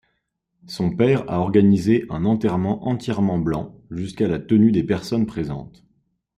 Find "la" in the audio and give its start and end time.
4.27-4.39